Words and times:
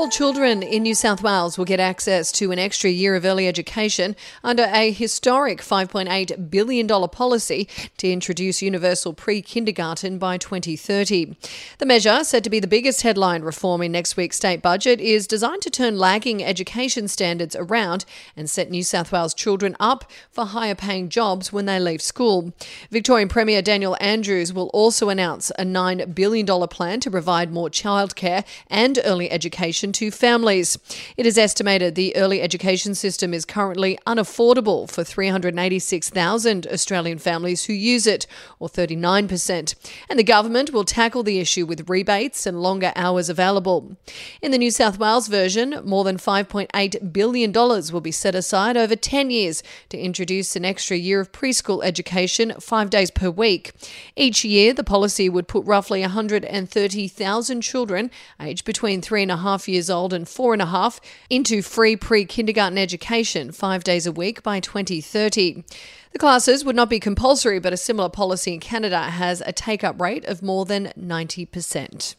All 0.00 0.08
children 0.08 0.62
in 0.62 0.84
New 0.84 0.94
South 0.94 1.22
Wales 1.22 1.58
will 1.58 1.66
get 1.66 1.78
access 1.78 2.32
to 2.32 2.52
an 2.52 2.58
extra 2.58 2.88
year 2.88 3.16
of 3.16 3.26
early 3.26 3.46
education 3.46 4.16
under 4.42 4.62
a 4.62 4.90
historic 4.92 5.60
$5.8 5.60 6.48
billion 6.50 6.88
policy 6.88 7.68
to 7.98 8.10
introduce 8.10 8.62
universal 8.62 9.12
pre 9.12 9.42
kindergarten 9.42 10.16
by 10.16 10.38
2030. 10.38 11.36
The 11.76 11.84
measure, 11.84 12.24
said 12.24 12.42
to 12.44 12.48
be 12.48 12.60
the 12.60 12.66
biggest 12.66 13.02
headline 13.02 13.42
reform 13.42 13.82
in 13.82 13.92
next 13.92 14.16
week's 14.16 14.38
state 14.38 14.62
budget, 14.62 15.02
is 15.02 15.26
designed 15.26 15.60
to 15.62 15.70
turn 15.70 15.98
lagging 15.98 16.42
education 16.42 17.06
standards 17.06 17.54
around 17.54 18.06
and 18.34 18.48
set 18.48 18.70
New 18.70 18.82
South 18.82 19.12
Wales 19.12 19.34
children 19.34 19.76
up 19.78 20.10
for 20.30 20.46
higher 20.46 20.74
paying 20.74 21.10
jobs 21.10 21.52
when 21.52 21.66
they 21.66 21.78
leave 21.78 22.00
school. 22.00 22.54
Victorian 22.90 23.28
Premier 23.28 23.60
Daniel 23.60 23.98
Andrews 24.00 24.50
will 24.50 24.68
also 24.68 25.10
announce 25.10 25.50
a 25.58 25.62
$9 25.62 26.14
billion 26.14 26.46
plan 26.68 27.00
to 27.00 27.10
provide 27.10 27.52
more 27.52 27.68
childcare 27.68 28.46
and 28.68 28.98
early 29.04 29.30
education 29.30 29.89
education 29.90 30.10
to 30.10 30.16
families. 30.16 30.78
It 31.16 31.26
is 31.26 31.38
estimated 31.38 31.94
the 31.94 32.14
early 32.16 32.40
education 32.40 32.94
system 32.94 33.34
is 33.34 33.44
currently 33.44 33.98
unaffordable 34.06 34.88
for 34.88 35.04
386,000 35.04 36.66
Australian 36.66 37.18
families 37.18 37.66
who 37.66 37.72
use 37.72 38.06
it, 38.06 38.26
or 38.58 38.68
39%. 38.68 39.74
And 40.08 40.18
the 40.18 40.24
government 40.24 40.72
will 40.72 40.84
tackle 40.84 41.22
the 41.22 41.38
issue 41.38 41.66
with 41.66 41.88
rebates 41.88 42.46
and 42.46 42.62
longer 42.62 42.92
hours 42.94 43.28
available. 43.28 43.96
In 44.42 44.52
the 44.52 44.58
New 44.58 44.70
South 44.70 44.98
Wales 44.98 45.28
version, 45.28 45.80
more 45.84 46.04
than 46.04 46.16
$5.8 46.16 47.12
billion 47.12 47.52
will 47.52 48.00
be 48.00 48.12
set 48.12 48.34
aside 48.34 48.76
over 48.76 48.96
10 48.96 49.30
years 49.30 49.62
to 49.88 49.98
introduce 49.98 50.56
an 50.56 50.64
extra 50.64 50.96
year 50.96 51.20
of 51.20 51.32
preschool 51.32 51.84
education 51.84 52.52
five 52.60 52.90
days 52.90 53.10
per 53.10 53.30
week. 53.30 53.72
Each 54.16 54.44
year, 54.44 54.72
the 54.72 54.84
policy 54.84 55.28
would 55.28 55.48
put 55.48 55.64
roughly 55.66 56.00
130,000 56.00 57.60
children 57.62 58.10
aged 58.40 58.64
between 58.64 59.00
three 59.00 59.22
and 59.22 59.30
a 59.30 59.36
half 59.36 59.68
years 59.70 59.90
old 59.90 60.12
and 60.12 60.28
four 60.28 60.52
and 60.52 60.62
a 60.62 60.66
half 60.66 61.00
into 61.28 61.62
free 61.62 61.96
pre 61.96 62.24
kindergarten 62.24 62.78
education 62.78 63.52
five 63.52 63.84
days 63.84 64.06
a 64.06 64.12
week 64.12 64.42
by 64.42 64.60
2030. 64.60 65.64
The 66.12 66.18
classes 66.18 66.64
would 66.64 66.76
not 66.76 66.90
be 66.90 67.00
compulsory, 67.00 67.58
but 67.60 67.72
a 67.72 67.76
similar 67.76 68.08
policy 68.08 68.54
in 68.54 68.60
Canada 68.60 69.02
has 69.04 69.40
a 69.40 69.52
take 69.52 69.84
up 69.84 70.00
rate 70.00 70.24
of 70.24 70.42
more 70.42 70.64
than 70.64 70.92
90%. 70.98 72.16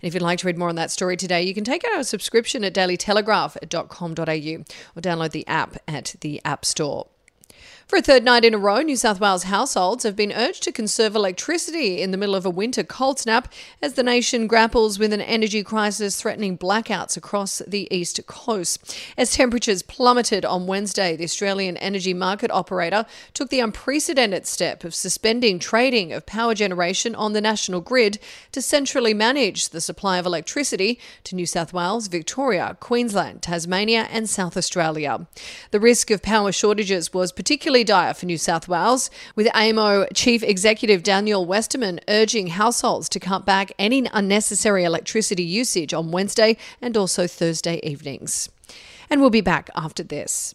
And 0.00 0.08
if 0.08 0.14
you'd 0.14 0.22
like 0.22 0.38
to 0.40 0.46
read 0.46 0.58
more 0.58 0.68
on 0.68 0.76
that 0.76 0.90
story 0.90 1.16
today, 1.16 1.42
you 1.42 1.54
can 1.54 1.64
take 1.64 1.84
out 1.84 1.96
our 1.96 2.04
subscription 2.04 2.64
at 2.64 2.74
dailytelegraph.com.au 2.74 4.22
or 4.96 5.02
download 5.02 5.30
the 5.32 5.46
app 5.46 5.76
at 5.86 6.14
the 6.20 6.40
App 6.44 6.64
Store. 6.64 7.08
For 7.88 7.96
a 7.96 8.02
third 8.02 8.22
night 8.22 8.44
in 8.44 8.52
a 8.52 8.58
row, 8.58 8.82
New 8.82 8.96
South 8.96 9.18
Wales 9.18 9.44
households 9.44 10.04
have 10.04 10.14
been 10.14 10.30
urged 10.30 10.62
to 10.64 10.72
conserve 10.72 11.16
electricity 11.16 12.02
in 12.02 12.10
the 12.10 12.18
middle 12.18 12.34
of 12.34 12.44
a 12.44 12.50
winter 12.50 12.84
cold 12.84 13.18
snap 13.18 13.50
as 13.80 13.94
the 13.94 14.02
nation 14.02 14.46
grapples 14.46 14.98
with 14.98 15.10
an 15.10 15.22
energy 15.22 15.62
crisis 15.62 16.20
threatening 16.20 16.58
blackouts 16.58 17.16
across 17.16 17.60
the 17.66 17.88
east 17.90 18.20
coast. 18.26 18.94
As 19.16 19.32
temperatures 19.32 19.82
plummeted 19.82 20.44
on 20.44 20.66
Wednesday, 20.66 21.16
the 21.16 21.24
Australian 21.24 21.78
energy 21.78 22.12
market 22.12 22.50
operator 22.50 23.06
took 23.32 23.48
the 23.48 23.60
unprecedented 23.60 24.46
step 24.46 24.84
of 24.84 24.94
suspending 24.94 25.58
trading 25.58 26.12
of 26.12 26.26
power 26.26 26.54
generation 26.54 27.14
on 27.14 27.32
the 27.32 27.40
national 27.40 27.80
grid 27.80 28.18
to 28.52 28.60
centrally 28.60 29.14
manage 29.14 29.70
the 29.70 29.80
supply 29.80 30.18
of 30.18 30.26
electricity 30.26 31.00
to 31.24 31.34
New 31.34 31.46
South 31.46 31.72
Wales, 31.72 32.08
Victoria, 32.08 32.76
Queensland, 32.80 33.40
Tasmania, 33.40 34.08
and 34.10 34.28
South 34.28 34.58
Australia. 34.58 35.26
The 35.70 35.80
risk 35.80 36.10
of 36.10 36.20
power 36.20 36.52
shortages 36.52 37.14
was 37.14 37.32
particularly 37.32 37.77
dire 37.84 38.14
for 38.14 38.26
New 38.26 38.38
South 38.38 38.68
Wales, 38.68 39.10
with 39.34 39.46
AEMO 39.48 40.06
Chief 40.14 40.42
Executive 40.42 41.02
Daniel 41.02 41.44
Westerman 41.44 42.00
urging 42.08 42.48
households 42.48 43.08
to 43.10 43.20
cut 43.20 43.44
back 43.44 43.72
any 43.78 44.08
unnecessary 44.12 44.84
electricity 44.84 45.44
usage 45.44 45.94
on 45.94 46.10
Wednesday 46.10 46.56
and 46.80 46.96
also 46.96 47.26
Thursday 47.26 47.80
evenings. 47.82 48.48
And 49.10 49.20
we'll 49.20 49.30
be 49.30 49.40
back 49.40 49.70
after 49.74 50.02
this. 50.02 50.54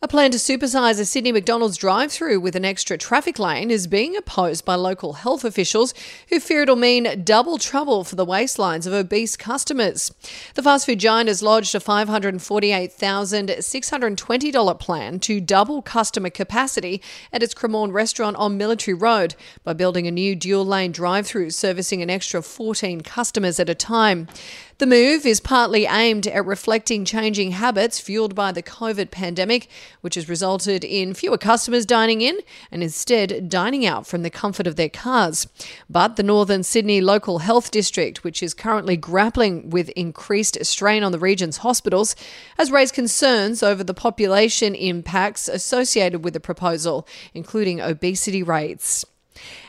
A 0.00 0.06
plan 0.06 0.30
to 0.30 0.38
supersize 0.38 1.00
a 1.00 1.04
Sydney 1.04 1.32
McDonald's 1.32 1.76
drive 1.76 2.12
through 2.12 2.38
with 2.38 2.54
an 2.54 2.64
extra 2.64 2.96
traffic 2.96 3.36
lane 3.36 3.68
is 3.68 3.88
being 3.88 4.16
opposed 4.16 4.64
by 4.64 4.76
local 4.76 5.14
health 5.14 5.44
officials 5.44 5.92
who 6.28 6.38
fear 6.38 6.62
it'll 6.62 6.76
mean 6.76 7.24
double 7.24 7.58
trouble 7.58 8.04
for 8.04 8.14
the 8.14 8.24
waistlines 8.24 8.86
of 8.86 8.92
obese 8.92 9.36
customers. 9.36 10.12
The 10.54 10.62
fast 10.62 10.86
food 10.86 11.00
giant 11.00 11.26
has 11.26 11.42
lodged 11.42 11.74
a 11.74 11.80
$548,620 11.80 14.78
plan 14.78 15.18
to 15.18 15.40
double 15.40 15.82
customer 15.82 16.30
capacity 16.30 17.02
at 17.32 17.42
its 17.42 17.52
Cremorne 17.52 17.92
restaurant 17.92 18.36
on 18.36 18.56
Military 18.56 18.94
Road 18.94 19.34
by 19.64 19.72
building 19.72 20.06
a 20.06 20.12
new 20.12 20.36
dual 20.36 20.64
lane 20.64 20.92
drive 20.92 21.26
through 21.26 21.50
servicing 21.50 22.02
an 22.02 22.10
extra 22.10 22.40
14 22.40 23.00
customers 23.00 23.58
at 23.58 23.68
a 23.68 23.74
time. 23.74 24.28
The 24.78 24.86
move 24.86 25.26
is 25.26 25.40
partly 25.40 25.86
aimed 25.86 26.28
at 26.28 26.46
reflecting 26.46 27.04
changing 27.04 27.50
habits 27.50 27.98
fueled 27.98 28.36
by 28.36 28.52
the 28.52 28.62
COVID 28.62 29.10
pandemic, 29.10 29.66
which 30.02 30.14
has 30.14 30.28
resulted 30.28 30.84
in 30.84 31.14
fewer 31.14 31.36
customers 31.36 31.84
dining 31.84 32.20
in 32.20 32.38
and 32.70 32.80
instead 32.80 33.48
dining 33.48 33.84
out 33.84 34.06
from 34.06 34.22
the 34.22 34.30
comfort 34.30 34.68
of 34.68 34.76
their 34.76 34.88
cars. 34.88 35.48
But 35.90 36.14
the 36.14 36.22
Northern 36.22 36.62
Sydney 36.62 37.00
Local 37.00 37.38
Health 37.38 37.72
District, 37.72 38.22
which 38.22 38.40
is 38.40 38.54
currently 38.54 38.96
grappling 38.96 39.70
with 39.70 39.88
increased 39.90 40.64
strain 40.64 41.02
on 41.02 41.10
the 41.10 41.18
region's 41.18 41.56
hospitals, 41.56 42.14
has 42.56 42.70
raised 42.70 42.94
concerns 42.94 43.64
over 43.64 43.82
the 43.82 43.94
population 43.94 44.76
impacts 44.76 45.48
associated 45.48 46.22
with 46.22 46.34
the 46.34 46.40
proposal, 46.40 47.04
including 47.34 47.80
obesity 47.80 48.44
rates. 48.44 49.04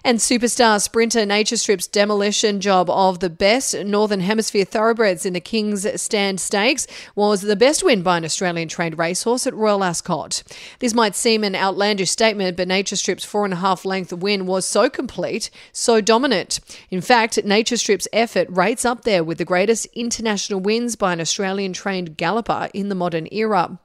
And 0.04 0.20
superstar 0.20 0.82
sprinter 0.82 1.26
Nature 1.26 1.58
Strip's 1.58 1.86
demolition 1.86 2.62
job 2.62 2.90
of 2.90 3.20
the 3.20 3.30
best 3.30 3.76
Northern 3.84 4.22
Hemisphere 4.22 4.64
thoroughbreds 4.64 5.26
in 5.26 5.34
the 5.34 5.42
King's 5.42 5.86
Stand 6.02 6.40
Stakes 6.40 6.88
was 7.16 7.42
the 7.42 7.56
best 7.56 7.84
win 7.84 8.02
by 8.02 8.18
an 8.18 8.26
Australian 8.26 8.70
trained 8.70 8.98
racehorse 8.98 9.46
at 9.46 9.54
Royal 9.54 9.84
Ascot. 9.84 10.42
This 10.80 10.94
might 10.94 11.16
seem 11.16 11.44
an 11.44 11.56
outlandish 11.56 12.12
statement, 12.12 12.56
but 12.56 12.68
Nature 12.68 12.96
Strip's 12.96 13.26
four 13.26 13.44
and 13.44 13.54
a 13.54 13.58
half 13.58 13.84
length 13.84 14.14
win 14.14 14.46
was 14.46 14.66
so 14.66 14.90
complete, 14.90 15.50
so 15.74 16.00
dominant. 16.00 16.60
In 16.90 17.02
fact, 17.02 17.44
Nature 17.44 17.78
Strip's 17.78 18.08
effort 18.14 18.48
rates 18.50 18.86
up 18.86 19.04
there 19.04 19.24
with 19.24 19.38
the 19.38 19.46
greatest 19.46 19.86
international 19.94 20.60
wins 20.60 20.96
by 20.96 21.14
an 21.14 21.20
Australian 21.20 21.74
trained 21.74 22.16
galloper 22.16 22.70
in 22.74 22.90
the 22.90 22.96
modern 22.96 23.28
era. 23.32 23.78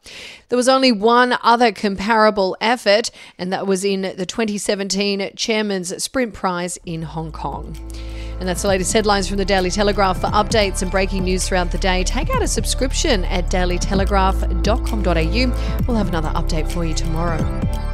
There 0.48 0.56
was 0.56 0.68
only 0.68 0.92
one 0.92 1.36
other 1.42 1.72
comparable 1.72 2.56
effort, 2.60 3.10
and 3.36 3.52
that 3.52 3.66
was 3.66 3.84
in 3.84 4.02
the 4.02 4.26
2017 4.26 5.32
Chairman's 5.74 6.04
Sprint 6.04 6.32
Prize 6.32 6.78
in 6.86 7.02
Hong 7.02 7.32
Kong. 7.32 7.76
And 8.38 8.48
that's 8.48 8.62
the 8.62 8.68
latest 8.68 8.92
headlines 8.92 9.26
from 9.26 9.38
the 9.38 9.44
Daily 9.44 9.70
Telegraph. 9.70 10.20
For 10.20 10.28
updates 10.28 10.82
and 10.82 10.90
breaking 10.90 11.24
news 11.24 11.48
throughout 11.48 11.72
the 11.72 11.78
day, 11.78 12.04
take 12.04 12.30
out 12.30 12.42
a 12.42 12.48
subscription 12.48 13.24
at 13.24 13.50
dailytelegraph.com.au. 13.50 15.84
We'll 15.88 15.96
have 15.96 16.08
another 16.08 16.28
update 16.28 16.70
for 16.70 16.84
you 16.84 16.94
tomorrow. 16.94 17.93